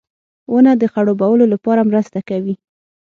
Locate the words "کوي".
2.29-2.55